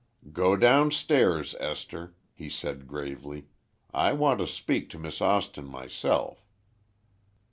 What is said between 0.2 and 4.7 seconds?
"Go downstairs, Esther," he said, gravely, "I want to